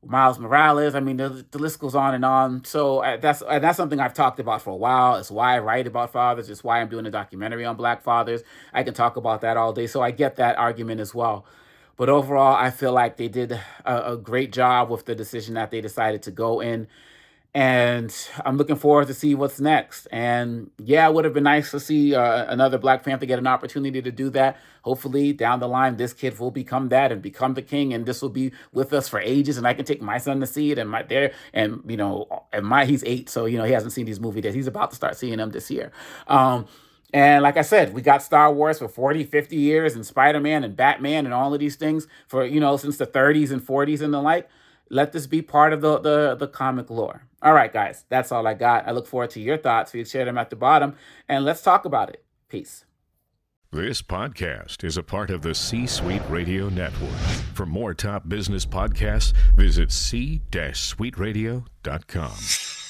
Miles 0.05 0.39
Morales. 0.39 0.95
I 0.95 1.01
mean, 1.01 1.17
the, 1.17 1.45
the 1.51 1.59
list 1.59 1.81
goes 1.81 1.95
on 1.95 2.15
and 2.15 2.25
on. 2.25 2.65
So 2.65 3.01
uh, 3.01 3.17
that's 3.17 3.43
uh, 3.43 3.59
that's 3.59 3.77
something 3.77 4.01
I've 4.01 4.15
talked 4.15 4.41
about 4.41 4.63
for 4.63 4.71
a 4.71 4.77
while. 4.77 5.17
It's 5.17 5.31
why 5.31 5.57
I 5.57 5.59
write 5.59 5.87
about 5.87 6.13
fathers. 6.13 6.51
It's 6.51 6.65
why 6.65 6.81
I'm 6.81 6.89
doing 6.89 7.07
a 7.07 7.11
documentary 7.11 7.65
on 7.65 7.77
Black 7.77 8.03
fathers. 8.03 8.43
I 8.73 8.85
can 8.85 8.95
talk 8.95 9.17
about 9.17 9.41
that 9.43 9.57
all 9.57 9.73
day. 9.73 9.87
So 9.87 10.01
I 10.01 10.11
get 10.13 10.37
that 10.37 10.57
argument 10.57 11.01
as 11.01 11.15
well. 11.15 11.45
But 11.97 12.09
overall, 12.09 12.57
I 12.57 12.71
feel 12.71 12.93
like 12.93 13.17
they 13.17 13.29
did 13.29 13.53
a, 13.85 14.13
a 14.13 14.17
great 14.17 14.53
job 14.53 14.91
with 14.91 15.05
the 15.05 15.15
decision 15.15 15.55
that 15.55 15.71
they 15.71 15.81
decided 15.81 16.23
to 16.25 16.31
go 16.31 16.61
in 16.61 16.89
and 17.55 18.15
I'm 18.47 18.57
looking 18.57 18.77
forward 18.77 19.09
to 19.09 19.15
see 19.15 19.35
what's 19.35 19.61
next. 19.61 20.07
And 20.11 20.71
yeah, 20.79 21.07
it 21.07 21.13
would 21.13 21.27
have 21.27 21.35
been 21.35 21.45
nice 21.45 21.71
to 21.73 21.81
see 21.81 22.15
uh, 22.15 22.51
another 22.51 22.79
Black 22.79 23.03
Panther 23.05 23.27
get 23.27 23.39
an 23.39 23.47
opportunity 23.47 24.01
to 24.01 24.11
do 24.11 24.31
that. 24.31 24.57
Hopefully, 24.83 25.35
down 25.35 25.61
the 25.61 25.69
line, 25.69 25.97
this 25.97 26.15
kid 26.15 26.39
will 26.39 26.51
become 26.51 26.89
that 26.89 27.13
and 27.13 27.21
become 27.21 27.53
the 27.53 27.63
king, 27.63 27.93
and 27.93 28.07
this 28.07 28.23
will 28.23 28.31
be 28.31 28.53
with 28.73 28.93
us 28.95 29.07
for 29.07 29.21
ages. 29.21 29.59
And 29.59 29.67
I 29.67 29.75
can 29.75 29.85
take 29.85 30.01
my 30.01 30.17
son 30.17 30.41
to 30.41 30.47
see 30.47 30.71
it, 30.71 30.79
and 30.79 30.89
my 30.89 31.03
there, 31.03 31.33
and 31.53 31.83
you 31.87 31.99
know, 31.99 32.45
and 32.55 32.67
my 32.67 32.87
he's 32.87 33.05
eight, 33.05 33.29
so 33.29 33.45
you 33.45 33.59
know 33.59 33.65
he 33.65 33.73
hasn't 33.73 33.93
seen 33.93 34.07
these 34.07 34.21
movies 34.21 34.45
yet. 34.45 34.55
He's 34.55 34.67
about 34.67 34.91
to 34.91 34.97
start 34.97 35.17
seeing 35.19 35.37
them 35.37 35.51
this 35.51 35.71
year. 35.71 35.93
Um, 36.29 36.67
and 37.13 37.43
like 37.43 37.59
I 37.59 37.63
said, 37.63 37.93
we 37.93 38.01
got 38.01 38.23
Star 38.23 38.51
Wars 38.51 38.79
for 38.79 38.89
40, 38.89 39.25
50 39.25 39.57
years, 39.57 39.95
and 39.95 40.07
Spider 40.07 40.41
Man 40.41 40.65
and 40.65 40.75
Batman 40.75 41.27
and 41.27 41.35
all 41.35 41.53
of 41.53 41.61
these 41.61 41.77
things 41.77 42.07
for, 42.27 42.47
you 42.47 42.59
know, 42.59 42.79
since 42.79 42.97
the 42.97 43.07
30s 43.07 43.51
and 43.51 43.61
40s 43.61 44.01
and 44.01 44.15
the 44.15 44.23
like. 44.23 44.49
Let 44.91 45.13
this 45.13 45.27
be 45.27 45.43
part 45.43 45.73
of 45.73 45.81
the, 45.81 45.99
the, 45.99 46.35
the 46.35 46.49
comic 46.49 46.91
lore. 46.91 47.27
All 47.43 47.55
right, 47.55 47.73
guys, 47.73 48.05
that's 48.09 48.31
all 48.31 48.47
I 48.47 48.55
got. 48.55 48.87
I 48.87 48.93
look 48.93 49.07
forward 49.07 49.31
to 49.31 49.41
your 49.41 49.57
thoughts. 49.57 49.95
You 49.95 50.05
share 50.05 50.25
them 50.25 50.39
at 50.39 50.51
the 50.51 50.57
bottom, 50.57 50.95
and 51.29 51.45
let's 51.45 51.63
talk 51.63 51.85
about 51.85 52.11
it. 52.11 52.25
Peace. 52.49 52.85
This 53.73 54.03
podcast 54.03 54.85
is 54.85 54.99
a 54.99 55.03
part 55.03 55.31
of 55.31 55.41
the 55.41 55.55
C 55.55 55.87
Suite 55.87 56.21
Radio 56.29 56.69
Network. 56.69 57.19
For 57.55 57.65
more 57.65 57.95
top 57.95 58.29
business 58.29 58.67
podcasts, 58.67 59.33
visit 59.57 59.91
c-suiteradio.com. 59.91 62.82